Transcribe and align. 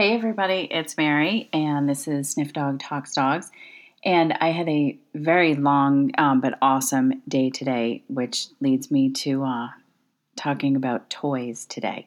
Hey, 0.00 0.14
everybody, 0.14 0.68
it's 0.70 0.96
Mary, 0.96 1.48
and 1.52 1.88
this 1.88 2.06
is 2.06 2.30
Sniff 2.30 2.52
Dog 2.52 2.78
Talks 2.78 3.14
Dogs. 3.14 3.50
And 4.04 4.32
I 4.32 4.52
had 4.52 4.68
a 4.68 4.96
very 5.12 5.56
long 5.56 6.12
um, 6.16 6.40
but 6.40 6.56
awesome 6.62 7.20
day 7.26 7.50
today, 7.50 8.04
which 8.06 8.46
leads 8.60 8.92
me 8.92 9.10
to 9.14 9.42
uh, 9.42 9.68
talking 10.36 10.76
about 10.76 11.10
toys 11.10 11.66
today. 11.66 12.06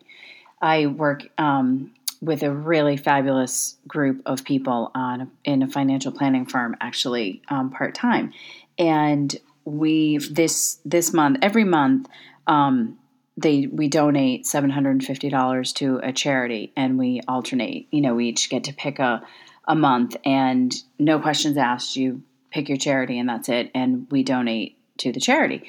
I 0.62 0.86
work 0.86 1.28
um, 1.38 1.92
with 2.22 2.44
a 2.44 2.54
really 2.54 2.96
fabulous 2.96 3.76
group 3.90 4.22
of 4.26 4.46
people 4.46 4.92
on 4.96 5.30
in 5.44 5.62
a 5.62 5.68
financial 5.68 6.14
planning 6.14 6.46
firm, 6.46 6.78
actually 6.80 7.42
um, 7.50 7.72
part 7.72 7.94
time, 7.94 8.32
and 8.80 9.36
we 9.66 10.18
this 10.18 10.80
this 10.86 11.12
month 11.12 11.40
every 11.42 11.66
month 11.66 12.08
um, 12.48 12.98
they 13.42 13.68
we 13.68 13.88
donate 13.88 14.46
seven 14.46 14.70
hundred 14.70 14.92
and 14.92 15.04
fifty 15.04 15.30
dollars 15.30 15.74
to 15.74 16.00
a 16.04 16.12
charity, 16.12 16.72
and 16.76 16.98
we 16.98 17.22
alternate. 17.28 17.88
You 17.92 18.02
know, 18.02 18.16
we 18.16 18.30
each 18.30 18.50
get 18.50 18.66
to 18.66 18.74
pick 18.74 19.00
a 19.00 19.24
a 19.68 19.76
month, 19.76 20.16
and 20.26 20.74
no 21.00 21.20
questions 21.20 21.58
asked. 21.58 21.96
You 21.96 22.24
pick 22.52 22.70
your 22.70 22.78
charity, 22.78 23.18
and 23.20 23.30
that's 23.30 23.50
it. 23.50 23.72
And 23.74 24.08
we 24.12 24.24
donate 24.24 24.78
to 24.98 25.12
the 25.12 25.20
charity. 25.20 25.64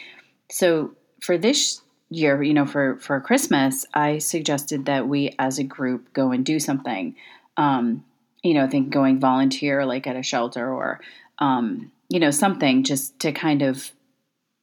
So 0.50 0.94
for 1.20 1.38
this 1.38 1.82
year, 2.10 2.42
you 2.42 2.54
know, 2.54 2.66
for 2.66 2.96
for 2.96 3.20
Christmas, 3.20 3.86
I 3.94 4.18
suggested 4.18 4.86
that 4.86 5.08
we 5.08 5.34
as 5.38 5.58
a 5.58 5.64
group 5.64 6.12
go 6.12 6.32
and 6.32 6.44
do 6.44 6.58
something. 6.58 7.16
Um, 7.56 8.04
you 8.42 8.54
know, 8.54 8.64
I 8.64 8.68
think 8.68 8.90
going 8.90 9.20
volunteer 9.20 9.84
like 9.86 10.06
at 10.06 10.16
a 10.16 10.22
shelter 10.22 10.68
or 10.68 11.00
um, 11.38 11.90
you 12.08 12.20
know 12.20 12.30
something 12.30 12.84
just 12.84 13.18
to 13.20 13.32
kind 13.32 13.62
of 13.62 13.92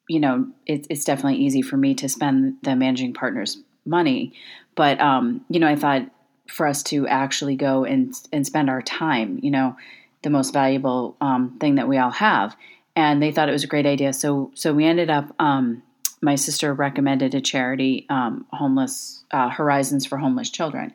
you 0.09 0.20
know, 0.20 0.48
it, 0.66 0.88
it's 0.90 1.05
definitely 1.05 1.40
easy 1.40 1.62
for 1.62 1.77
me 1.77 1.94
to 1.94 2.09
spend 2.09 2.58
the 2.63 2.76
managing 2.76 3.13
partner's 3.13 3.58
money. 3.86 4.34
But, 4.76 4.99
um, 4.99 5.45
you 5.49 5.59
know, 5.59 5.68
I 5.68 5.76
thought 5.76 6.09
for 6.48 6.66
us 6.66 6.82
to 6.84 7.08
actually 7.08 7.55
go 7.55 7.85
and, 7.85 8.13
and 8.34 8.45
spend 8.45 8.70
our 8.70 8.82
time, 8.82 9.40
you 9.44 9.52
know, 9.52 9.77
the 10.23 10.32
most 10.32 10.52
valuable 10.52 11.15
um, 11.21 11.57
thing 11.60 11.76
that 11.76 11.87
we 11.87 11.98
all 11.99 12.10
have. 12.10 12.55
And 12.96 13.21
they 13.21 13.32
thought 13.32 13.49
it 13.49 13.54
was 13.54 13.63
a 13.63 13.68
great 13.68 13.85
idea. 13.85 14.12
So, 14.12 14.52
so 14.55 14.74
we 14.74 14.84
ended 14.84 15.12
up, 15.12 15.34
um, 15.40 15.84
my 16.21 16.35
sister 16.35 16.74
recommended 16.74 17.35
a 17.35 17.40
charity, 17.40 18.07
um, 18.10 18.48
homeless 18.52 19.24
uh, 19.32 19.49
Horizons 19.49 20.07
for 20.07 20.18
Homeless 20.18 20.49
Children. 20.49 20.91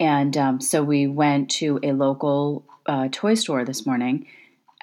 And 0.00 0.36
um, 0.38 0.60
so 0.60 0.82
we 0.82 1.06
went 1.06 1.50
to 1.52 1.78
a 1.82 1.92
local 1.92 2.64
uh, 2.86 3.08
toy 3.12 3.34
store 3.34 3.64
this 3.64 3.84
morning 3.84 4.26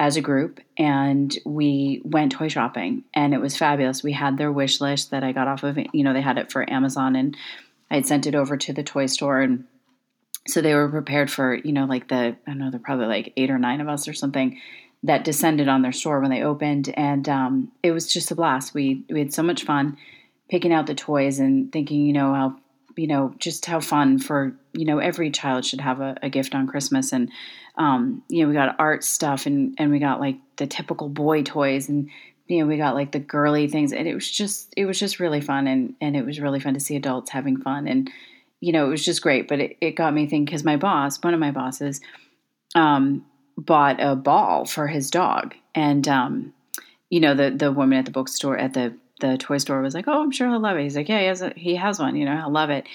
as 0.01 0.17
a 0.17 0.21
group 0.21 0.59
and 0.79 1.37
we 1.45 2.01
went 2.03 2.31
toy 2.31 2.47
shopping 2.47 3.03
and 3.13 3.35
it 3.35 3.39
was 3.39 3.55
fabulous. 3.55 4.01
We 4.01 4.13
had 4.13 4.35
their 4.35 4.51
wish 4.51 4.81
list 4.81 5.11
that 5.11 5.23
I 5.23 5.31
got 5.31 5.47
off 5.47 5.61
of, 5.61 5.77
you 5.93 6.03
know, 6.03 6.11
they 6.11 6.21
had 6.21 6.39
it 6.39 6.51
for 6.51 6.67
Amazon 6.67 7.15
and 7.15 7.37
I 7.91 7.95
had 7.97 8.07
sent 8.07 8.25
it 8.25 8.33
over 8.33 8.57
to 8.57 8.73
the 8.73 8.81
toy 8.81 9.05
store 9.05 9.41
and 9.41 9.65
so 10.47 10.59
they 10.59 10.73
were 10.73 10.89
prepared 10.89 11.29
for, 11.29 11.53
you 11.53 11.71
know, 11.71 11.85
like 11.85 12.07
the, 12.07 12.15
I 12.15 12.35
don't 12.47 12.57
know, 12.57 12.71
they're 12.71 12.79
probably 12.79 13.05
like 13.05 13.31
eight 13.37 13.51
or 13.51 13.59
nine 13.59 13.79
of 13.79 13.87
us 13.87 14.07
or 14.07 14.13
something 14.13 14.59
that 15.03 15.23
descended 15.23 15.67
on 15.67 15.83
their 15.83 15.91
store 15.91 16.19
when 16.19 16.31
they 16.31 16.41
opened. 16.41 16.91
And 16.97 17.29
um, 17.29 17.71
it 17.83 17.91
was 17.91 18.11
just 18.11 18.31
a 18.31 18.35
blast. 18.35 18.73
We, 18.73 19.03
we 19.07 19.19
had 19.19 19.31
so 19.35 19.43
much 19.43 19.65
fun 19.65 19.99
picking 20.49 20.73
out 20.73 20.87
the 20.87 20.95
toys 20.95 21.37
and 21.37 21.71
thinking, 21.71 22.07
you 22.07 22.13
know, 22.13 22.33
how 22.33 22.55
you 22.95 23.07
know, 23.07 23.33
just 23.37 23.65
how 23.65 23.79
fun 23.79 24.19
for, 24.19 24.55
you 24.73 24.85
know, 24.85 24.99
every 24.99 25.31
child 25.31 25.65
should 25.65 25.81
have 25.81 26.01
a, 26.01 26.15
a 26.21 26.29
gift 26.29 26.55
on 26.55 26.67
Christmas. 26.67 27.11
And, 27.11 27.31
um, 27.75 28.23
you 28.27 28.41
know, 28.41 28.47
we 28.47 28.53
got 28.53 28.75
art 28.79 29.03
stuff 29.03 29.45
and, 29.45 29.75
and 29.77 29.91
we 29.91 29.99
got 29.99 30.19
like 30.19 30.37
the 30.57 30.67
typical 30.67 31.09
boy 31.09 31.43
toys 31.43 31.89
and, 31.89 32.09
you 32.47 32.59
know, 32.59 32.65
we 32.65 32.77
got 32.77 32.95
like 32.95 33.11
the 33.11 33.19
girly 33.19 33.67
things 33.67 33.93
and 33.93 34.07
it 34.07 34.13
was 34.13 34.29
just, 34.29 34.73
it 34.75 34.85
was 34.85 34.99
just 34.99 35.19
really 35.19 35.41
fun. 35.41 35.67
And, 35.67 35.95
and 36.01 36.15
it 36.15 36.25
was 36.25 36.39
really 36.39 36.59
fun 36.59 36.73
to 36.73 36.79
see 36.79 36.95
adults 36.95 37.31
having 37.31 37.57
fun. 37.61 37.87
And, 37.87 38.09
you 38.59 38.71
know, 38.71 38.85
it 38.85 38.89
was 38.89 39.03
just 39.03 39.21
great, 39.21 39.47
but 39.47 39.59
it, 39.59 39.77
it 39.81 39.95
got 39.95 40.13
me 40.13 40.27
thinking 40.27 40.45
because 40.45 40.63
my 40.63 40.77
boss, 40.77 41.21
one 41.23 41.33
of 41.33 41.39
my 41.39 41.51
bosses, 41.51 42.01
um, 42.75 43.25
bought 43.57 44.01
a 44.01 44.15
ball 44.15 44.65
for 44.65 44.87
his 44.87 45.09
dog. 45.09 45.55
And, 45.75 46.07
um, 46.07 46.53
you 47.09 47.19
know, 47.19 47.35
the, 47.35 47.51
the 47.51 47.71
woman 47.71 47.97
at 47.97 48.05
the 48.05 48.11
bookstore 48.11 48.57
at 48.57 48.73
the 48.73 48.95
the 49.21 49.37
toy 49.37 49.57
store 49.57 49.81
was 49.81 49.93
like, 49.93 50.07
"Oh, 50.07 50.21
I'm 50.21 50.31
sure 50.31 50.49
he'll 50.49 50.59
love 50.59 50.77
it." 50.77 50.83
He's 50.83 50.97
like, 50.97 51.07
"Yeah, 51.07 51.19
he 51.19 51.25
has 51.27 51.41
a, 51.41 51.53
he 51.55 51.75
has 51.75 51.99
one. 51.99 52.15
You 52.15 52.25
know, 52.25 52.35
he'll 52.35 52.51
love 52.51 52.69
it." 52.69 52.85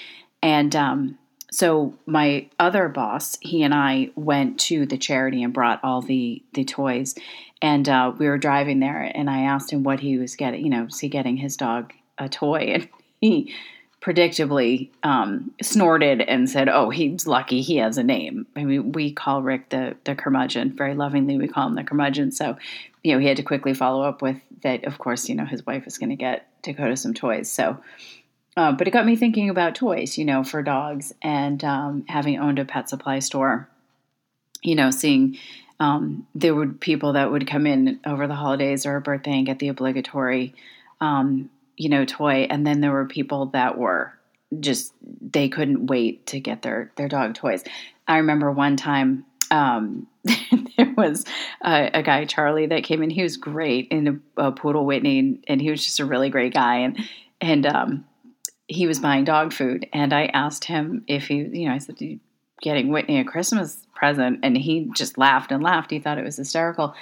And 0.43 0.77
um, 0.77 1.19
so 1.51 1.95
my 2.05 2.49
other 2.59 2.89
boss, 2.89 3.39
he 3.41 3.63
and 3.63 3.73
I 3.73 4.11
went 4.15 4.61
to 4.61 4.85
the 4.85 4.99
charity 4.99 5.43
and 5.43 5.55
brought 5.55 5.81
all 5.83 6.03
the 6.03 6.43
the 6.53 6.65
toys, 6.65 7.15
and 7.63 7.89
uh, 7.89 8.13
we 8.19 8.29
were 8.29 8.39
driving 8.39 8.81
there, 8.81 9.11
and 9.15 9.31
I 9.31 9.43
asked 9.43 9.73
him 9.73 9.83
what 9.83 10.01
he 10.01 10.19
was 10.19 10.37
getting. 10.37 10.63
You 10.63 10.71
know, 10.71 10.85
is 10.85 10.99
he 10.99 11.09
getting 11.09 11.37
his 11.37 11.57
dog 11.57 11.93
a 12.19 12.29
toy? 12.29 12.73
And 12.75 12.89
he 13.21 13.55
predictably 14.03 14.91
um, 15.03 15.53
snorted 15.63 16.21
and 16.21 16.51
said, 16.51 16.69
"Oh, 16.69 16.91
he's 16.91 17.27
lucky 17.27 17.63
he 17.63 17.77
has 17.77 17.97
a 17.99 18.03
name." 18.03 18.47
I 18.55 18.65
mean, 18.65 18.93
we 18.93 19.13
call 19.13 19.43
Rick 19.43 19.71
the 19.71 19.97
the 20.05 20.15
curmudgeon 20.15 20.77
very 20.77 20.95
lovingly. 20.95 21.39
We 21.39 21.49
call 21.49 21.67
him 21.69 21.75
the 21.75 21.85
curmudgeon. 21.85 22.33
So, 22.33 22.57
you 23.07 23.13
know, 23.13 23.21
he 23.21 23.29
had 23.29 23.37
to 23.37 23.45
quickly 23.45 23.73
follow 23.73 24.03
up 24.03 24.21
with 24.21 24.37
that. 24.63 24.85
Of 24.85 24.99
course, 24.99 25.29
you 25.29 25.37
know, 25.37 25.45
his 25.45 25.65
wife 25.65 25.87
is 25.87 25.97
going 25.97 26.11
to 26.11 26.17
get 26.17 26.49
Dakota 26.63 26.97
some 26.97 27.15
toys. 27.15 27.49
So, 27.49 27.79
uh, 28.57 28.73
but 28.73 28.89
it 28.89 28.91
got 28.91 29.07
me 29.07 29.15
thinking 29.15 29.49
about 29.49 29.77
toys, 29.77 30.19
you 30.19 30.25
know, 30.25 30.43
for 30.43 30.61
dogs, 30.61 31.13
and 31.23 31.63
um, 31.63 32.05
having 32.09 32.41
owned 32.41 32.59
a 32.59 32.65
pet 32.65 32.89
supply 32.89 33.21
store, 33.21 33.69
you 34.63 34.75
know, 34.75 34.91
seeing. 34.91 35.39
Um, 35.79 36.27
there 36.35 36.55
would 36.55 36.81
people 36.81 37.13
that 37.13 37.31
would 37.31 37.47
come 37.47 37.67
in 37.67 38.01
over 38.07 38.27
the 38.27 38.35
holidays 38.35 38.87
or 38.87 38.97
a 38.97 39.01
birthday 39.01 39.33
and 39.33 39.45
get 39.45 39.59
the 39.59 39.69
obligatory 39.69 40.55
um, 41.03 41.51
you 41.77 41.91
know, 41.91 42.05
toy. 42.05 42.47
And 42.49 42.67
then 42.67 42.81
there 42.81 42.93
were 42.93 43.05
people 43.05 43.47
that 43.47 43.79
were 43.79 44.15
just 44.59 44.95
they 45.01 45.49
couldn't 45.49 45.87
wait 45.87 46.27
to 46.29 46.41
get 46.41 46.63
their 46.63 46.91
their 46.97 47.09
dog 47.09 47.35
toys. 47.35 47.63
I 48.09 48.17
remember 48.17 48.51
one 48.51 48.77
time 48.77 49.27
um, 49.51 50.07
there 50.77 50.93
was 50.97 51.25
a, 51.63 51.91
a, 51.95 52.03
guy 52.03 52.25
Charlie 52.25 52.67
that 52.67 52.85
came 52.85 53.03
in. 53.03 53.11
He 53.11 53.23
was 53.23 53.37
great 53.37 53.89
in 53.89 54.23
a, 54.37 54.49
a, 54.49 54.53
poodle 54.53 54.85
Whitney, 54.85 55.41
and 55.47 55.61
he 55.61 55.71
was 55.71 55.85
just 55.85 56.01
a 56.01 56.05
really 56.05 56.31
great 56.31 56.55
guy. 56.55 56.79
And 56.79 56.99
and 57.41 57.67
um, 57.67 58.05
he 58.67 58.87
was 58.87 59.01
buying 59.01 59.25
dog 59.25 59.53
food, 59.53 59.87
and 59.93 60.13
I 60.13 60.27
asked 60.27 60.65
him 60.65 61.05
if 61.07 61.29
he, 61.29 61.37
you 61.37 61.69
know, 61.69 61.75
I 61.75 61.79
said, 61.79 61.97
"Getting 62.61 62.89
Whitney 62.89 63.21
a 63.21 63.25
Christmas 63.25 63.87
present," 63.95 64.41
and 64.43 64.57
he 64.57 64.91
just 64.95 65.19
laughed 65.19 65.53
and 65.53 65.63
laughed. 65.63 65.91
He 65.91 66.01
thought 66.01 66.19
it 66.19 66.25
was 66.25 66.37
hysterical. 66.37 66.95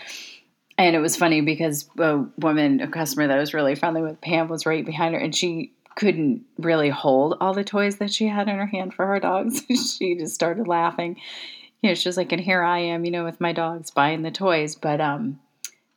And 0.77 0.97
it 0.97 1.01
was 1.01 1.15
funny 1.15 1.41
because 1.41 1.89
a 1.99 2.25
woman, 2.37 2.81
a 2.81 2.89
customer 2.89 3.29
that 3.29 3.39
was 3.39 3.55
really 3.55 3.77
friendly 3.77 4.03
with 4.03 4.21
Pam, 4.21 4.49
was 4.49 4.67
right 4.67 4.85
behind 4.85 5.15
her, 5.15 5.21
and 5.21 5.35
she 5.35 5.73
couldn't 5.97 6.45
really 6.59 6.91
hold 6.91 7.37
all 7.41 7.55
the 7.55 7.65
toys 7.65 7.97
that 7.97 8.13
she 8.13 8.27
had 8.27 8.49
in 8.49 8.57
her 8.57 8.67
hand 8.67 8.95
for 8.95 9.07
her 9.07 9.21
dogs. 9.21 9.63
she 9.99 10.17
just 10.17 10.35
started 10.35 10.67
laughing. 10.67 11.17
You 11.85 11.91
know, 11.91 11.95
she's 11.95 12.17
like, 12.17 12.33
and 12.33 12.41
here 12.41 12.63
I 12.63 12.79
am, 12.79 13.05
you 13.05 13.11
know, 13.11 13.25
with 13.25 13.43
my 13.43 13.53
dogs 13.53 13.91
buying 13.91 14.23
the 14.23 14.31
toys. 14.31 14.75
But 14.75 15.03
um, 15.03 15.39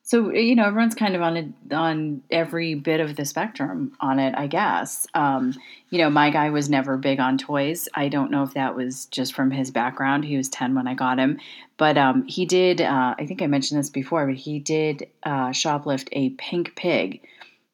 so 0.04 0.34
you 0.34 0.54
know 0.54 0.66
everyone's 0.66 0.96
kind 0.96 1.16
of 1.16 1.22
on 1.22 1.38
a, 1.38 1.76
on 1.76 2.24
every 2.30 2.76
bit 2.76 3.00
of 3.00 3.16
the 3.16 3.24
spectrum 3.24 3.94
on 4.02 4.20
it 4.20 4.36
i 4.38 4.48
guess. 4.48 5.08
Um, 5.14 5.54
you 5.90 6.00
know 6.00 6.10
my 6.10 6.30
guy 6.30 6.50
was 6.50 6.70
never 6.70 6.98
big 6.98 7.22
on 7.22 7.38
toys. 7.38 7.88
I 7.94 8.10
don't 8.10 8.32
know 8.32 8.44
if 8.44 8.54
that 8.56 8.76
was 8.76 9.06
just 9.06 9.34
from 9.34 9.50
his 9.50 9.72
background. 9.72 10.26
He 10.26 10.36
was 10.36 10.50
10 10.50 10.76
when 10.76 10.88
i 10.88 10.94
got 10.94 11.20
him. 11.20 11.40
But 11.78 11.98
um, 11.98 12.28
he 12.28 12.46
did 12.46 12.82
uh, 12.82 13.16
i 13.18 13.26
think 13.26 13.42
i 13.42 13.48
mentioned 13.48 13.80
this 13.80 13.90
before 13.90 14.26
but 14.26 14.36
he 14.36 14.60
did 14.60 15.08
uh, 15.24 15.52
shoplift 15.52 16.10
a 16.12 16.32
pink 16.32 16.76
pig. 16.76 17.22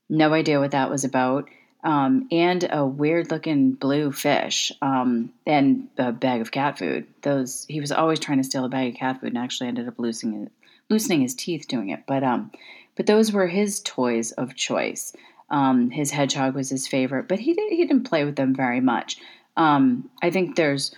No 0.07 0.33
idea 0.33 0.59
what 0.59 0.69
that 0.71 0.91
was 0.91 1.03
about 1.03 1.49
um, 1.83 2.27
and 2.31 2.67
a 2.71 2.85
weird 2.85 3.29
looking 3.29 3.73
blue 3.73 4.11
fish 4.11 4.71
um, 4.81 5.31
and 5.45 5.87
a 5.97 6.11
bag 6.11 6.41
of 6.41 6.51
cat 6.51 6.77
food 6.77 7.05
those 7.21 7.65
he 7.67 7.79
was 7.79 7.91
always 7.91 8.19
trying 8.19 8.37
to 8.37 8.43
steal 8.43 8.65
a 8.65 8.69
bag 8.69 8.93
of 8.93 8.99
cat 8.99 9.19
food 9.19 9.29
and 9.29 9.37
actually 9.37 9.67
ended 9.67 9.87
up 9.87 9.99
losing 9.99 10.49
loosening 10.89 11.21
his 11.21 11.35
teeth 11.35 11.67
doing 11.67 11.89
it. 11.89 12.03
But 12.07 12.23
um, 12.23 12.51
but 12.95 13.07
those 13.07 13.31
were 13.31 13.47
his 13.47 13.81
toys 13.81 14.31
of 14.33 14.55
choice. 14.55 15.13
Um, 15.49 15.89
his 15.89 16.11
hedgehog 16.11 16.55
was 16.55 16.69
his 16.69 16.87
favorite, 16.87 17.27
but 17.27 17.39
he 17.39 17.53
did, 17.53 17.71
he 17.71 17.85
didn't 17.85 18.05
play 18.05 18.23
with 18.23 18.35
them 18.35 18.55
very 18.55 18.79
much. 18.79 19.17
Um, 19.57 20.09
I 20.21 20.31
think 20.31 20.55
there's 20.55 20.95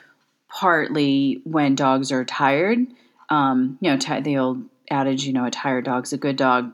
partly 0.50 1.42
when 1.44 1.76
dogs 1.76 2.12
are 2.12 2.24
tired. 2.24 2.80
Um, 3.30 3.78
you 3.82 3.92
know, 3.92 3.98
t- 3.98 4.22
the 4.22 4.38
old 4.38 4.64
adage, 4.90 5.26
you 5.26 5.34
know, 5.34 5.46
a 5.46 5.52
tired 5.52 5.86
dog's 5.86 6.14
a 6.14 6.18
good 6.18 6.36
dog. 6.36 6.74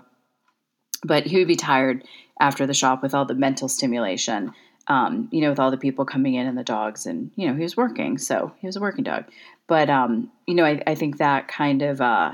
But 1.04 1.26
he 1.26 1.38
would 1.38 1.48
be 1.48 1.56
tired 1.56 2.04
after 2.40 2.66
the 2.66 2.74
shop 2.74 3.02
with 3.02 3.14
all 3.14 3.26
the 3.26 3.36
mental 3.36 3.68
stimulation. 3.68 4.54
Um, 4.88 5.30
you 5.32 5.42
know, 5.42 5.50
with 5.50 5.60
all 5.60 5.72
the 5.72 5.78
people 5.78 6.06
coming 6.06 6.34
in 6.34 6.48
and 6.48 6.58
the 6.58 6.64
dogs, 6.64 7.06
and 7.06 7.32
you 7.36 7.48
know, 7.48 7.56
he 7.56 7.64
was 7.64 7.78
working, 7.78 8.18
so 8.18 8.52
he 8.60 8.68
was 8.68 8.76
a 8.76 8.82
working 8.82 9.04
dog. 9.04 9.26
But 9.68 9.90
um, 9.90 10.32
you 10.48 10.56
know, 10.56 10.66
I, 10.66 10.82
I 10.86 10.96
think 10.96 11.18
that 11.18 11.48
kind 11.48 11.82
of 11.82 12.02
uh, 12.02 12.32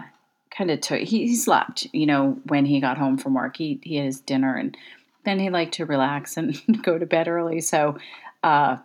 kind 0.57 0.71
of 0.71 0.81
took 0.81 0.99
he, 0.99 1.27
he, 1.27 1.35
slept 1.35 1.87
you 1.93 2.05
know 2.05 2.37
when 2.45 2.65
he 2.65 2.79
got 2.79 2.97
home 2.97 3.17
from 3.17 3.33
work 3.33 3.57
he, 3.57 3.79
he 3.83 3.97
had 3.97 4.05
his 4.05 4.21
dinner 4.21 4.55
and 4.55 4.75
then 5.23 5.39
he 5.39 5.49
liked 5.49 5.75
to 5.75 5.85
relax 5.85 6.37
and 6.37 6.59
go 6.83 6.97
to 6.97 7.05
bed 7.05 7.27
early 7.27 7.61
so 7.61 7.97
uh, 8.43 8.77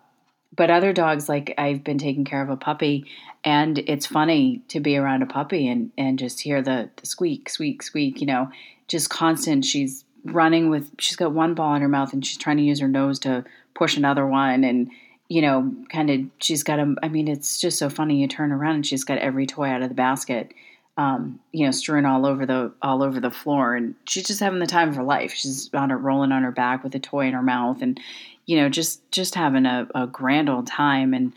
but 0.55 0.71
other 0.71 0.93
dogs 0.93 1.29
like 1.29 1.55
i've 1.59 1.83
been 1.83 1.99
taking 1.99 2.25
care 2.25 2.43
of 2.43 2.51
a 2.51 2.57
puppy 2.57 3.07
and 3.45 3.79
it's 3.79 4.07
funny 4.07 4.63
to 4.69 4.81
be 4.81 4.97
around 4.97 5.23
a 5.23 5.27
puppy 5.27 5.67
and, 5.69 5.91
and 5.97 6.19
just 6.19 6.41
hear 6.41 6.63
the, 6.63 6.91
the 6.97 7.07
squeak 7.07 7.49
squeak 7.49 7.83
squeak 7.83 8.21
you 8.21 8.27
know 8.27 8.51
just 8.93 9.11
constant 9.11 9.65
she's 9.65 10.05
running 10.25 10.71
with 10.71 10.89
she's 11.01 11.17
got 11.17 11.33
one 11.33 11.55
ball 11.55 11.75
in 11.75 11.83
her 11.83 11.89
mouth 11.89 12.13
and 12.13 12.25
she's 12.25 12.39
trying 12.39 12.57
to 12.57 12.63
use 12.63 12.79
her 12.79 12.87
nose 12.87 13.19
to 13.19 13.45
push 13.75 13.97
another 13.97 14.27
one 14.27 14.63
and 14.63 14.91
you 15.33 15.41
know, 15.41 15.75
kind 15.89 16.11
of, 16.11 16.21
she's 16.41 16.63
got 16.63 16.79
a, 16.79 16.95
I 17.03 17.09
mean, 17.09 17.27
it's 17.27 17.59
just 17.59 17.79
so 17.79 17.89
funny. 17.89 18.21
You 18.21 18.29
turn 18.29 18.53
around 18.53 18.75
and 18.75 18.87
she's 18.87 19.03
got 19.03 19.17
every 19.17 19.47
toy 19.47 19.69
out 19.69 19.81
of 19.81 19.89
the 19.89 19.95
basket, 19.95 20.53
um, 20.99 21.41
you 21.53 21.65
know, 21.65 21.71
strewn 21.71 22.05
all 22.05 22.27
over 22.27 22.45
the, 22.45 22.71
all 22.83 23.03
over 23.03 23.19
the 23.19 23.31
floor. 23.31 23.75
And 23.75 23.95
she's 24.07 24.27
just 24.27 24.41
having 24.41 24.59
the 24.59 24.67
time 24.67 24.91
of 24.91 24.97
her 24.97 25.03
life. 25.03 25.33
She's 25.33 25.71
on 25.73 25.89
her, 25.89 25.97
rolling 25.97 26.33
on 26.33 26.43
her 26.43 26.51
back 26.51 26.85
with 26.85 26.95
a 26.95 26.99
toy 26.99 27.29
in 27.29 27.33
her 27.33 27.43
mouth 27.43 27.81
and, 27.81 27.99
you 28.45 28.59
know, 28.59 28.69
just, 28.69 29.11
just 29.11 29.35
having 29.35 29.65
a, 29.65 29.89
a 29.95 30.07
grand 30.07 30.51
old 30.51 30.67
time. 30.67 31.15
And, 31.15 31.33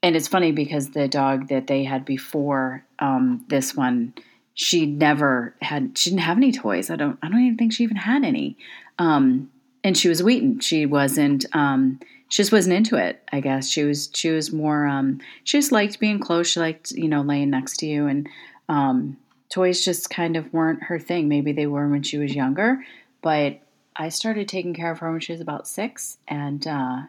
and 0.00 0.14
it's 0.14 0.28
funny 0.28 0.52
because 0.52 0.90
the 0.90 1.08
dog 1.08 1.48
that 1.48 1.66
they 1.66 1.82
had 1.82 2.04
before 2.04 2.84
um, 3.00 3.44
this 3.48 3.74
one, 3.74 4.14
she 4.54 4.86
never 4.86 5.54
had, 5.60 5.98
she 5.98 6.10
didn't 6.10 6.22
have 6.22 6.36
any 6.36 6.52
toys. 6.52 6.90
I 6.90 6.96
don't, 6.96 7.18
I 7.22 7.28
don't 7.28 7.40
even 7.40 7.58
think 7.58 7.72
she 7.72 7.84
even 7.84 7.96
had 7.96 8.24
any. 8.24 8.56
Um, 8.98 9.50
and 9.82 9.98
she 9.98 10.08
was 10.08 10.22
Wheaten. 10.22 10.60
She 10.60 10.86
wasn't, 10.86 11.44
um, 11.52 12.00
she 12.34 12.42
just 12.42 12.52
wasn't 12.52 12.74
into 12.74 12.96
it. 12.96 13.22
I 13.32 13.38
guess 13.38 13.68
she 13.68 13.84
was 13.84 14.10
she 14.12 14.30
was 14.30 14.52
more 14.52 14.86
um, 14.86 15.20
she 15.44 15.58
just 15.58 15.70
liked 15.70 16.00
being 16.00 16.18
close. 16.18 16.48
She 16.48 16.58
liked 16.58 16.90
you 16.90 17.06
know 17.06 17.20
laying 17.20 17.50
next 17.50 17.76
to 17.78 17.86
you, 17.86 18.08
and 18.08 18.28
um, 18.68 19.16
toys 19.50 19.84
just 19.84 20.10
kind 20.10 20.36
of 20.36 20.52
weren't 20.52 20.82
her 20.82 20.98
thing. 20.98 21.28
Maybe 21.28 21.52
they 21.52 21.68
were 21.68 21.88
when 21.88 22.02
she 22.02 22.18
was 22.18 22.34
younger, 22.34 22.84
but 23.22 23.60
I 23.94 24.08
started 24.08 24.48
taking 24.48 24.74
care 24.74 24.90
of 24.90 24.98
her 24.98 25.12
when 25.12 25.20
she 25.20 25.30
was 25.30 25.40
about 25.40 25.68
six, 25.68 26.18
and 26.26 26.66
uh, 26.66 27.02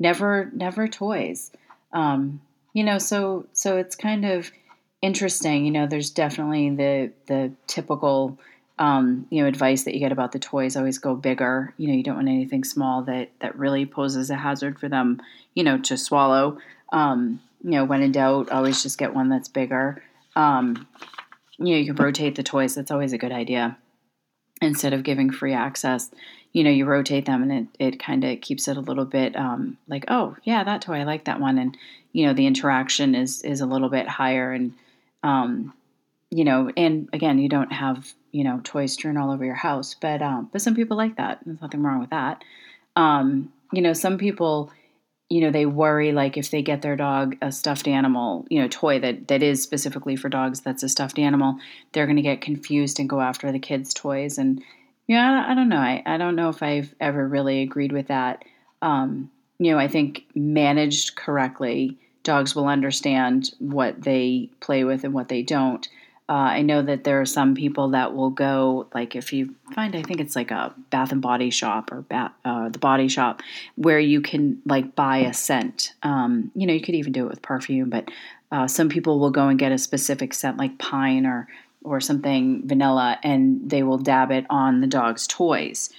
never 0.00 0.50
never 0.52 0.88
toys. 0.88 1.52
Um, 1.92 2.40
you 2.72 2.82
know, 2.82 2.98
so 2.98 3.46
so 3.52 3.76
it's 3.76 3.94
kind 3.94 4.24
of 4.24 4.50
interesting. 5.04 5.66
You 5.66 5.70
know, 5.70 5.86
there's 5.86 6.10
definitely 6.10 6.70
the 6.70 7.12
the 7.26 7.52
typical 7.66 8.38
um, 8.78 9.26
you 9.30 9.40
know, 9.40 9.48
advice 9.48 9.84
that 9.84 9.94
you 9.94 10.00
get 10.00 10.10
about 10.10 10.32
the 10.32 10.38
toys 10.38 10.76
always 10.76 10.98
go 10.98 11.14
bigger. 11.14 11.72
You 11.76 11.88
know, 11.88 11.94
you 11.94 12.02
don't 12.02 12.16
want 12.16 12.28
anything 12.28 12.64
small 12.64 13.02
that 13.02 13.30
that 13.40 13.56
really 13.56 13.86
poses 13.86 14.30
a 14.30 14.36
hazard 14.36 14.80
for 14.80 14.88
them, 14.88 15.20
you 15.54 15.62
know, 15.62 15.78
to 15.78 15.96
swallow. 15.96 16.58
Um, 16.92 17.40
you 17.62 17.72
know, 17.72 17.84
when 17.84 18.02
in 18.02 18.12
doubt, 18.12 18.50
always 18.50 18.82
just 18.82 18.98
get 18.98 19.14
one 19.14 19.28
that's 19.28 19.48
bigger. 19.48 20.02
Um, 20.36 20.88
you 21.58 21.74
know, 21.74 21.78
you 21.78 21.94
can 21.94 22.04
rotate 22.04 22.34
the 22.34 22.42
toys. 22.42 22.74
That's 22.74 22.90
always 22.90 23.12
a 23.12 23.18
good 23.18 23.32
idea. 23.32 23.78
Instead 24.60 24.92
of 24.92 25.02
giving 25.02 25.30
free 25.30 25.52
access, 25.52 26.10
you 26.52 26.64
know, 26.64 26.70
you 26.70 26.84
rotate 26.84 27.26
them 27.26 27.42
and 27.42 27.52
it, 27.52 27.92
it 27.92 28.00
kind 28.00 28.24
of 28.24 28.40
keeps 28.40 28.68
it 28.68 28.76
a 28.76 28.80
little 28.80 29.04
bit 29.04 29.36
um, 29.36 29.76
like, 29.88 30.04
oh, 30.08 30.36
yeah, 30.44 30.64
that 30.64 30.82
toy, 30.82 31.00
I 31.00 31.04
like 31.04 31.24
that 31.24 31.40
one. 31.40 31.58
And, 31.58 31.76
you 32.12 32.26
know, 32.26 32.32
the 32.32 32.46
interaction 32.46 33.14
is, 33.14 33.42
is 33.42 33.60
a 33.60 33.66
little 33.66 33.88
bit 33.88 34.08
higher. 34.08 34.52
And, 34.52 34.72
um, 35.24 35.72
you 36.30 36.44
know, 36.44 36.70
and 36.76 37.08
again, 37.12 37.38
you 37.38 37.48
don't 37.48 37.72
have 37.72 38.12
you 38.30 38.44
know 38.44 38.60
toys 38.62 38.92
strewn 38.92 39.16
all 39.16 39.32
over 39.32 39.44
your 39.44 39.54
house, 39.54 39.94
but 39.94 40.22
um, 40.22 40.48
but 40.52 40.62
some 40.62 40.76
people 40.76 40.96
like 40.96 41.16
that. 41.16 41.40
There's 41.44 41.60
nothing 41.60 41.82
wrong 41.82 41.98
with 42.00 42.10
that. 42.10 42.44
Um, 42.94 43.52
you 43.72 43.82
know, 43.82 43.92
some 43.92 44.18
people, 44.18 44.70
you 45.28 45.40
know, 45.40 45.50
they 45.50 45.66
worry 45.66 46.12
like 46.12 46.36
if 46.36 46.50
they 46.50 46.62
get 46.62 46.82
their 46.82 46.96
dog 46.96 47.36
a 47.42 47.50
stuffed 47.50 47.88
animal, 47.88 48.46
you 48.50 48.60
know, 48.60 48.68
toy 48.68 49.00
that 49.00 49.28
that 49.28 49.42
is 49.42 49.62
specifically 49.62 50.14
for 50.14 50.28
dogs, 50.28 50.60
that's 50.60 50.82
a 50.82 50.88
stuffed 50.88 51.18
animal, 51.18 51.56
they're 51.92 52.06
going 52.06 52.16
to 52.16 52.22
get 52.22 52.40
confused 52.40 53.00
and 53.00 53.08
go 53.08 53.20
after 53.20 53.50
the 53.50 53.58
kids' 53.58 53.94
toys. 53.94 54.36
And 54.38 54.62
yeah, 55.06 55.44
I, 55.46 55.52
I 55.52 55.54
don't 55.54 55.68
know. 55.68 55.78
I, 55.78 56.02
I 56.04 56.18
don't 56.18 56.36
know 56.36 56.50
if 56.50 56.62
I've 56.62 56.94
ever 57.00 57.26
really 57.26 57.62
agreed 57.62 57.92
with 57.92 58.08
that. 58.08 58.44
Um, 58.82 59.30
you 59.58 59.72
know, 59.72 59.78
I 59.78 59.88
think 59.88 60.24
managed 60.34 61.16
correctly, 61.16 61.98
dogs 62.24 62.56
will 62.56 62.66
understand 62.66 63.54
what 63.60 64.02
they 64.02 64.50
play 64.60 64.82
with 64.82 65.04
and 65.04 65.14
what 65.14 65.28
they 65.28 65.42
don't. 65.42 65.88
Uh, 66.26 66.32
I 66.32 66.62
know 66.62 66.80
that 66.80 67.04
there 67.04 67.20
are 67.20 67.26
some 67.26 67.54
people 67.54 67.90
that 67.90 68.14
will 68.14 68.30
go, 68.30 68.88
like 68.94 69.14
if 69.14 69.30
you 69.34 69.54
find, 69.74 69.94
I 69.94 70.02
think 70.02 70.20
it's 70.20 70.34
like 70.34 70.50
a 70.50 70.74
Bath 70.88 71.12
and 71.12 71.20
Body 71.20 71.50
Shop 71.50 71.92
or 71.92 72.02
uh, 72.10 72.70
the 72.70 72.78
Body 72.78 73.08
Shop, 73.08 73.42
where 73.76 73.98
you 73.98 74.22
can 74.22 74.62
like 74.64 74.96
buy 74.96 75.18
a 75.18 75.34
scent. 75.34 75.92
Um, 76.02 76.50
you 76.54 76.66
know, 76.66 76.72
you 76.72 76.80
could 76.80 76.94
even 76.94 77.12
do 77.12 77.26
it 77.26 77.28
with 77.28 77.42
perfume, 77.42 77.90
but 77.90 78.10
uh, 78.50 78.66
some 78.66 78.88
people 78.88 79.18
will 79.18 79.30
go 79.30 79.48
and 79.48 79.58
get 79.58 79.70
a 79.70 79.76
specific 79.76 80.32
scent, 80.32 80.56
like 80.56 80.78
pine 80.78 81.26
or 81.26 81.46
or 81.82 82.00
something 82.00 82.66
vanilla, 82.66 83.18
and 83.22 83.68
they 83.68 83.82
will 83.82 83.98
dab 83.98 84.30
it 84.30 84.46
on 84.48 84.80
the 84.80 84.86
dog's 84.86 85.26
toys, 85.26 85.90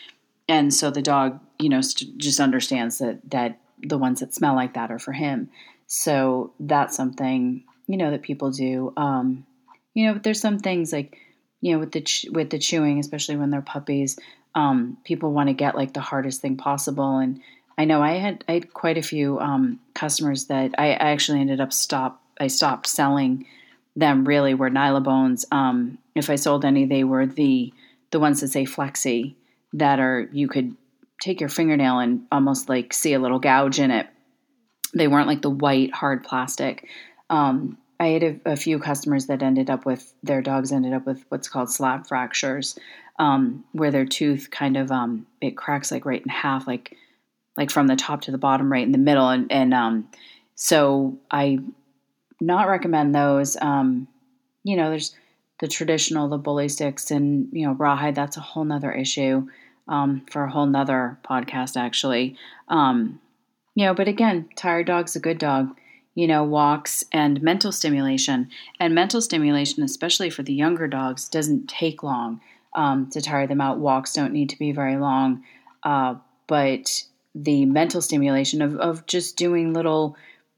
and 0.48 0.74
so 0.74 0.90
the 0.90 1.04
dog, 1.04 1.40
you 1.60 1.70
know, 1.70 1.82
st- 1.82 2.18
just 2.18 2.40
understands 2.40 2.98
that 2.98 3.20
that 3.30 3.60
the 3.84 4.00
ones 4.00 4.22
that 4.22 4.34
smell 4.34 4.56
like 4.56 4.74
that 4.74 4.90
are 4.92 4.98
for 4.98 5.12
him. 5.12 5.50
So 5.88 6.54
that's 6.60 6.96
something 6.96 7.64
you 7.88 7.98
know 7.98 8.12
that 8.12 8.24
people 8.24 8.52
do. 8.52 8.94
Um, 8.98 9.46
you 9.94 10.06
know, 10.08 10.14
but 10.14 10.24
there's 10.24 10.42
some 10.42 10.60
things 10.60 10.92
like, 10.92 11.18
you 11.62 11.74
know, 11.74 11.80
with 11.80 11.92
the 11.92 12.02
ch- 12.02 12.28
with 12.32 12.50
the 12.50 12.60
chewing, 12.60 13.00
especially 13.00 13.38
when 13.38 13.50
they're 13.50 13.62
puppies, 13.62 14.18
um, 14.56 14.98
people 15.04 15.32
want 15.32 15.50
to 15.50 15.54
get 15.54 15.76
like 15.76 15.94
the 15.94 16.02
hardest 16.02 16.42
thing 16.42 16.58
possible. 16.58 17.18
And 17.18 17.42
I 17.78 17.86
know 17.86 18.02
I 18.02 18.14
had 18.14 18.44
I 18.48 18.54
had 18.54 18.74
quite 18.74 18.98
a 18.98 19.04
few 19.04 19.40
um, 19.40 19.80
customers 19.94 20.46
that 20.46 20.74
I, 20.78 20.92
I, 20.92 21.12
actually 21.12 21.42
ended 21.42 21.62
up 21.62 21.74
stop 21.74 22.22
I 22.40 22.48
stopped 22.48 22.88
selling 22.88 23.46
them. 23.96 24.26
Really, 24.26 24.54
were 24.54 24.70
Nylabones. 24.70 25.46
Um, 25.52 25.98
if 26.16 26.30
I 26.30 26.36
sold 26.36 26.66
any, 26.66 26.86
they 26.86 27.04
were 27.04 27.26
the 27.26 27.74
the 28.12 28.20
ones 28.20 28.42
that 28.42 28.50
say 28.50 28.66
Flexi 28.66 29.36
that 29.74 30.00
are 30.00 30.30
you 30.32 30.48
could 30.48 30.76
take 31.22 31.40
your 31.40 31.50
fingernail 31.50 32.00
and 32.00 32.26
almost 32.32 32.70
like 32.70 32.94
see 32.94 33.14
a 33.14 33.20
little 33.20 33.40
gouge 33.40 33.80
in 33.80 33.92
it. 33.92 34.08
They 34.96 35.08
weren't 35.08 35.28
like 35.28 35.42
the 35.42 35.50
white 35.50 35.94
hard 35.94 36.24
plastic. 36.24 36.88
Um, 37.30 37.78
I 38.00 38.08
had 38.08 38.24
a, 38.24 38.40
a, 38.46 38.56
few 38.56 38.80
customers 38.80 39.28
that 39.28 39.42
ended 39.42 39.70
up 39.70 39.86
with 39.86 40.14
their 40.24 40.42
dogs 40.42 40.72
ended 40.72 40.94
up 40.94 41.06
with 41.06 41.26
what's 41.30 41.48
called 41.48 41.72
slab 41.72 42.08
fractures, 42.08 42.78
um, 43.20 43.64
where 43.72 43.92
their 43.92 44.06
tooth 44.06 44.50
kind 44.52 44.78
of 44.78 44.92
um, 44.92 45.26
it 45.42 45.56
cracks 45.56 45.92
like 45.92 46.06
right 46.06 46.22
in 46.22 46.30
half, 46.30 46.68
like 46.68 46.96
like 47.58 47.72
from 47.72 47.88
the 47.88 47.96
top 47.96 48.22
to 48.22 48.32
the 48.32 48.38
bottom, 48.38 48.72
right 48.72 48.86
in 48.86 48.92
the 48.92 48.98
middle, 48.98 49.30
and 49.30 49.52
and 49.52 49.74
um, 49.74 50.10
so 50.56 51.18
I 51.32 51.60
not 52.42 52.68
recommend 52.68 53.16
those. 53.16 53.58
Um, 53.62 54.08
you 54.64 54.76
know, 54.76 54.90
there's 54.90 55.16
the 55.60 55.68
traditional 55.68 56.28
the 56.28 56.38
bully 56.38 56.70
sticks 56.70 57.12
and 57.12 57.48
you 57.52 57.66
know 57.66 57.74
rawhide. 57.74 58.16
That's 58.16 58.38
a 58.38 58.42
whole 58.42 58.66
nother 58.66 58.92
issue 58.92 59.48
um, 59.88 60.26
for 60.30 60.44
a 60.44 60.52
whole 60.52 60.66
nother 60.66 61.18
podcast, 61.24 61.78
actually. 61.78 62.38
Um, 62.68 63.20
you 63.76 63.86
know, 63.86 63.94
but 63.94 64.08
again, 64.08 64.50
tired 64.56 64.88
dog's 64.88 65.16
a 65.16 65.20
good 65.20 65.38
dog 65.38 65.76
you 66.16 66.28
know, 66.28 66.44
walks 66.44 67.04
and 67.12 67.42
mental 67.42 67.72
stimulation. 67.72 68.50
And 68.80 68.96
mental 68.96 69.22
stimulation, 69.22 69.84
especially 69.84 70.30
for 70.30 70.44
the 70.44 70.54
younger 70.54 70.88
dogs, 70.88 71.30
doesn't 71.30 71.68
take 71.68 72.02
long 72.02 72.42
um, 72.74 73.10
to 73.12 73.22
tire 73.22 73.46
them 73.46 73.62
out. 73.62 73.80
Walks 73.80 74.14
don't 74.14 74.34
need 74.34 74.50
to 74.50 74.58
be 74.58 74.72
very 74.72 74.98
long. 74.98 75.44
Uh, 75.84 76.16
but 76.48 77.04
the 77.36 77.66
mental 77.66 78.02
stimulation 78.02 78.62
of, 78.62 78.78
of 78.78 79.06
just 79.06 79.38
doing 79.38 79.74
little 79.74 80.18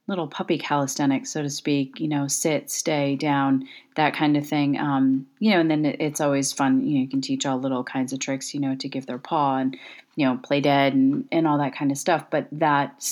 little 0.10 0.28
puppy 0.30 0.58
calisthenics, 0.58 1.32
so 1.32 1.42
to 1.42 1.50
speak, 1.50 2.00
you 2.00 2.08
know, 2.08 2.30
sit, 2.30 2.72
stay, 2.72 3.18
down, 3.18 3.68
that 3.98 4.14
kind 4.14 4.38
of 4.38 4.48
thing. 4.48 4.80
Um, 4.80 5.28
you 5.40 5.52
know, 5.52 5.60
and 5.60 5.70
then 5.70 5.84
it, 5.84 5.98
it's 6.00 6.22
always 6.22 6.54
fun. 6.54 6.88
You 6.88 6.96
know, 6.96 7.02
you 7.02 7.10
can 7.10 7.20
teach 7.20 7.46
all 7.46 7.60
little 7.60 7.84
kinds 7.84 8.14
of 8.14 8.20
tricks, 8.20 8.54
you 8.54 8.62
know, 8.62 8.74
to 8.76 8.88
give 8.88 9.06
their 9.06 9.18
paw 9.18 9.58
and, 9.58 9.76
you 10.18 10.26
know, 10.26 10.38
play 10.44 10.60
dead 10.60 10.94
and, 10.94 11.26
and 11.32 11.48
all 11.48 11.60
that 11.60 11.76
kind 11.76 11.92
of 11.92 11.98
stuff. 11.98 12.26
But 12.30 12.48
that 12.52 13.08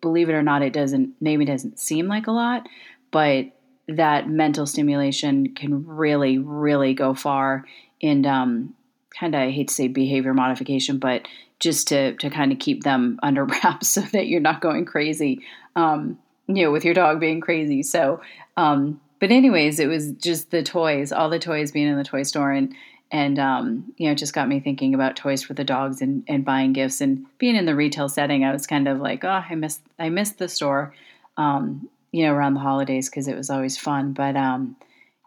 believe 0.00 0.28
it 0.28 0.32
or 0.32 0.42
not, 0.42 0.62
it 0.62 0.72
doesn't 0.72 1.14
maybe 1.20 1.44
doesn't 1.44 1.78
seem 1.78 2.08
like 2.08 2.26
a 2.26 2.32
lot, 2.32 2.66
but 3.12 3.46
that 3.86 4.28
mental 4.28 4.66
stimulation 4.66 5.54
can 5.54 5.86
really, 5.86 6.38
really 6.38 6.94
go 6.94 7.14
far 7.14 7.66
in 8.00 8.26
um, 8.26 8.74
kind 9.18 9.34
of 9.34 9.42
I 9.42 9.50
hate 9.50 9.68
to 9.68 9.74
say 9.74 9.88
behavior 9.88 10.34
modification, 10.34 10.98
but 10.98 11.28
just 11.60 11.88
to 11.88 12.14
to 12.14 12.30
kind 12.30 12.50
of 12.50 12.58
keep 12.58 12.82
them 12.82 13.20
under 13.22 13.44
wraps 13.44 13.90
so 13.90 14.00
that 14.00 14.26
you're 14.26 14.40
not 14.40 14.62
going 14.62 14.86
crazy, 14.86 15.40
um, 15.76 16.18
you 16.48 16.64
know, 16.64 16.72
with 16.72 16.84
your 16.84 16.94
dog 16.94 17.20
being 17.20 17.42
crazy. 17.42 17.82
So, 17.82 18.22
um, 18.56 19.00
but 19.20 19.30
anyways, 19.30 19.78
it 19.78 19.86
was 19.86 20.12
just 20.12 20.50
the 20.50 20.62
toys, 20.62 21.12
all 21.12 21.28
the 21.28 21.38
toys 21.38 21.72
being 21.72 21.88
in 21.88 21.98
the 21.98 22.04
toy 22.04 22.22
store, 22.22 22.50
and 22.50 22.74
and 23.12 23.38
um, 23.38 23.92
you 23.98 24.06
know, 24.06 24.12
it 24.12 24.18
just 24.18 24.32
got 24.32 24.48
me 24.48 24.58
thinking 24.58 24.94
about 24.94 25.16
toys 25.16 25.42
for 25.42 25.52
the 25.52 25.64
dogs 25.64 26.00
and, 26.00 26.24
and 26.26 26.46
buying 26.46 26.72
gifts 26.72 27.02
and 27.02 27.26
being 27.36 27.56
in 27.56 27.66
the 27.66 27.76
retail 27.76 28.08
setting. 28.08 28.42
I 28.42 28.52
was 28.52 28.66
kind 28.66 28.88
of 28.88 29.00
like, 29.00 29.22
oh, 29.22 29.44
I 29.48 29.54
missed 29.54 29.82
I 29.98 30.08
missed 30.08 30.38
the 30.38 30.48
store, 30.48 30.94
um, 31.36 31.88
you 32.10 32.24
know, 32.24 32.32
around 32.32 32.54
the 32.54 32.60
holidays 32.60 33.10
because 33.10 33.28
it 33.28 33.36
was 33.36 33.50
always 33.50 33.76
fun. 33.76 34.14
But 34.14 34.34
um, 34.34 34.76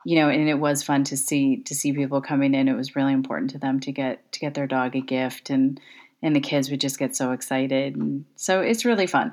you 0.03 0.15
know, 0.15 0.29
and 0.29 0.49
it 0.49 0.55
was 0.55 0.81
fun 0.81 1.03
to 1.05 1.15
see 1.15 1.57
to 1.57 1.75
see 1.75 1.93
people 1.93 2.21
coming 2.21 2.55
in. 2.55 2.67
It 2.67 2.75
was 2.75 2.95
really 2.95 3.13
important 3.13 3.51
to 3.51 3.59
them 3.59 3.79
to 3.81 3.91
get 3.91 4.31
to 4.31 4.39
get 4.39 4.55
their 4.55 4.67
dog 4.67 4.95
a 4.95 5.01
gift, 5.01 5.51
and 5.51 5.79
and 6.23 6.35
the 6.35 6.41
kids 6.41 6.71
would 6.71 6.81
just 6.81 6.97
get 6.97 7.15
so 7.15 7.33
excited, 7.33 7.95
and 7.95 8.25
so 8.35 8.61
it's 8.61 8.83
really 8.83 9.07
fun. 9.07 9.31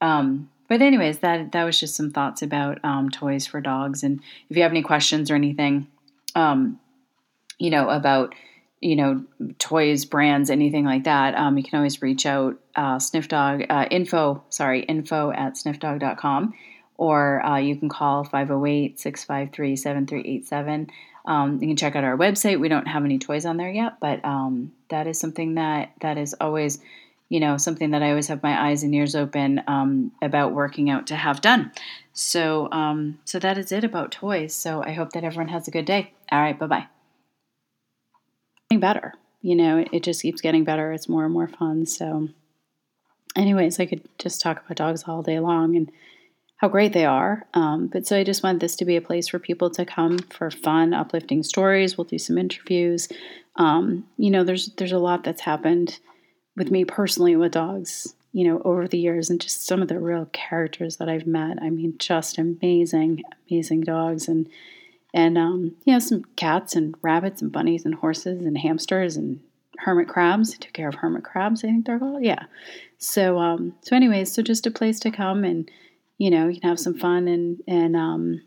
Um, 0.00 0.50
but 0.68 0.82
anyways, 0.82 1.18
that 1.18 1.52
that 1.52 1.62
was 1.62 1.78
just 1.78 1.94
some 1.94 2.10
thoughts 2.10 2.42
about 2.42 2.84
um, 2.84 3.10
toys 3.10 3.46
for 3.46 3.60
dogs. 3.60 4.02
And 4.02 4.20
if 4.50 4.56
you 4.56 4.64
have 4.64 4.72
any 4.72 4.82
questions 4.82 5.30
or 5.30 5.36
anything, 5.36 5.86
um, 6.34 6.80
you 7.62 7.70
know, 7.70 7.88
about, 7.88 8.34
you 8.80 8.96
know, 8.96 9.24
toys, 9.60 10.04
brands, 10.04 10.50
anything 10.50 10.84
like 10.84 11.04
that, 11.04 11.36
um, 11.36 11.56
you 11.56 11.62
can 11.62 11.76
always 11.76 12.02
reach 12.02 12.26
out, 12.26 12.58
uh, 12.74 12.98
Sniff 12.98 13.28
Dog, 13.28 13.62
uh, 13.70 13.86
info, 13.88 14.42
sorry, 14.48 14.82
info 14.82 15.30
at 15.30 15.54
sniffdog.com, 15.54 16.54
or 16.96 17.40
uh, 17.46 17.58
you 17.58 17.76
can 17.76 17.88
call 17.88 18.24
508 18.24 18.98
653 18.98 19.76
7387. 19.76 20.90
Um, 21.24 21.60
you 21.62 21.68
can 21.68 21.76
check 21.76 21.94
out 21.94 22.02
our 22.02 22.16
website. 22.16 22.58
We 22.58 22.66
don't 22.66 22.88
have 22.88 23.04
any 23.04 23.20
toys 23.20 23.46
on 23.46 23.58
there 23.58 23.70
yet, 23.70 24.00
but 24.00 24.24
um, 24.24 24.72
that 24.88 25.06
is 25.06 25.20
something 25.20 25.54
that 25.54 25.92
that 26.00 26.18
is 26.18 26.34
always, 26.40 26.80
you 27.28 27.38
know, 27.38 27.58
something 27.58 27.92
that 27.92 28.02
I 28.02 28.10
always 28.10 28.26
have 28.26 28.42
my 28.42 28.70
eyes 28.70 28.82
and 28.82 28.92
ears 28.92 29.14
open 29.14 29.62
um, 29.68 30.10
about 30.20 30.52
working 30.52 30.90
out 30.90 31.06
to 31.06 31.14
have 31.14 31.40
done. 31.40 31.70
So, 32.12 32.68
um, 32.72 33.20
so 33.24 33.38
that 33.38 33.56
is 33.56 33.70
it 33.70 33.84
about 33.84 34.10
toys. 34.10 34.52
So 34.52 34.82
I 34.82 34.94
hope 34.94 35.12
that 35.12 35.22
everyone 35.22 35.52
has 35.52 35.68
a 35.68 35.70
good 35.70 35.84
day. 35.84 36.12
All 36.32 36.40
right, 36.40 36.58
bye 36.58 36.66
bye. 36.66 36.86
Better, 38.80 39.14
you 39.40 39.56
know, 39.56 39.78
it, 39.78 39.88
it 39.92 40.02
just 40.02 40.22
keeps 40.22 40.40
getting 40.40 40.64
better. 40.64 40.92
It's 40.92 41.08
more 41.08 41.24
and 41.24 41.32
more 41.32 41.48
fun. 41.48 41.86
So, 41.86 42.28
anyways, 43.36 43.80
I 43.80 43.86
could 43.86 44.02
just 44.18 44.40
talk 44.40 44.64
about 44.64 44.76
dogs 44.76 45.04
all 45.06 45.22
day 45.22 45.40
long 45.40 45.76
and 45.76 45.90
how 46.62 46.68
great 46.68 46.92
they 46.92 47.04
are. 47.04 47.44
Um, 47.54 47.88
but 47.88 48.06
so 48.06 48.16
I 48.16 48.22
just 48.22 48.44
want 48.44 48.60
this 48.60 48.76
to 48.76 48.84
be 48.84 48.96
a 48.96 49.02
place 49.02 49.26
for 49.26 49.40
people 49.40 49.68
to 49.70 49.84
come 49.84 50.20
for 50.30 50.48
fun, 50.48 50.94
uplifting 50.94 51.42
stories. 51.42 51.98
We'll 51.98 52.04
do 52.04 52.20
some 52.20 52.38
interviews. 52.38 53.08
Um, 53.56 54.06
you 54.16 54.30
know, 54.30 54.44
there's 54.44 54.68
there's 54.76 54.92
a 54.92 54.98
lot 54.98 55.24
that's 55.24 55.40
happened 55.40 55.98
with 56.56 56.70
me 56.70 56.84
personally 56.84 57.34
with 57.34 57.52
dogs. 57.52 58.14
You 58.34 58.48
know, 58.48 58.62
over 58.64 58.88
the 58.88 58.98
years, 58.98 59.28
and 59.28 59.40
just 59.40 59.66
some 59.66 59.82
of 59.82 59.88
the 59.88 59.98
real 59.98 60.26
characters 60.32 60.96
that 60.96 61.08
I've 61.08 61.26
met. 61.26 61.58
I 61.60 61.68
mean, 61.68 61.96
just 61.98 62.38
amazing, 62.38 63.24
amazing 63.50 63.82
dogs, 63.82 64.26
and 64.26 64.48
and 65.14 65.36
um, 65.36 65.74
you 65.84 65.92
know, 65.92 65.98
some 65.98 66.24
cats 66.36 66.74
and 66.74 66.94
rabbits 67.02 67.42
and 67.42 67.52
bunnies 67.52 67.84
and 67.84 67.94
horses 67.94 68.44
and 68.44 68.56
hamsters 68.58 69.16
and 69.16 69.40
hermit 69.78 70.08
crabs. 70.08 70.54
I 70.54 70.56
took 70.58 70.72
care 70.72 70.88
of 70.88 70.96
hermit 70.96 71.24
crabs. 71.24 71.64
I 71.64 71.68
think 71.68 71.86
they're 71.86 71.98
called. 71.98 72.22
Yeah. 72.22 72.44
So 72.98 73.38
um, 73.38 73.74
so 73.82 73.96
anyways, 73.96 74.32
so 74.32 74.42
just 74.42 74.66
a 74.66 74.70
place 74.70 75.00
to 75.00 75.10
come 75.10 75.44
and 75.44 75.70
you 76.18 76.30
know, 76.30 76.48
you 76.48 76.60
can 76.60 76.68
have 76.68 76.80
some 76.80 76.98
fun 76.98 77.28
and 77.28 77.62
and 77.66 77.96
um, 77.96 78.42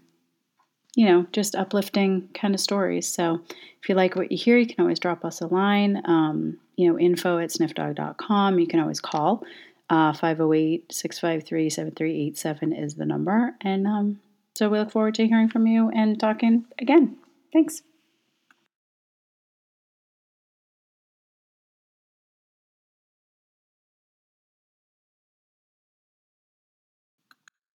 you 0.96 1.06
know, 1.06 1.26
just 1.32 1.56
uplifting 1.56 2.30
kind 2.34 2.54
of 2.54 2.62
stories. 2.62 3.08
So 3.08 3.42
if 3.82 3.90
you 3.90 3.96
like 3.96 4.16
what 4.16 4.32
you 4.32 4.38
hear, 4.38 4.58
you 4.58 4.66
can 4.66 4.82
always 4.82 5.00
drop 5.00 5.26
us 5.26 5.42
a 5.42 5.48
line. 5.48 6.02
Um, 6.06 6.58
you 6.78 6.90
know, 6.90 6.98
info 6.98 7.38
at 7.40 7.50
sniffdog.com. 7.50 8.60
You 8.60 8.68
can 8.68 8.80
always 8.80 9.00
call. 9.00 9.44
Uh, 9.90 10.14
508 10.14 10.92
653 10.92 11.70
7387 11.70 12.74
is 12.74 12.96
the 12.96 13.06
number. 13.06 13.56
And 13.62 13.86
um, 13.86 14.20
so 14.56 14.70
we 14.70 14.80
look 14.80 14.92
forward 14.92 15.16
to 15.16 15.28
hearing 15.28 15.50
from 15.50 15.68
you 15.68 15.90
and 15.90 16.20
talking 16.20 16.66
again. 16.80 17.18
Thanks. 17.54 17.82